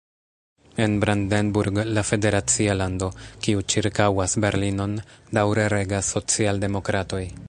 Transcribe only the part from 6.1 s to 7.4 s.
socialdemokratoj.